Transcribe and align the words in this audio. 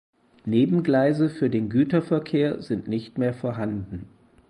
Nebengleise 0.45 1.29
für 1.29 1.51
den 1.51 1.69
Güterverkehr 1.69 2.63
sind 2.63 2.87
nicht 2.87 3.19
mehr 3.19 3.35
vorhanden. 3.35 4.07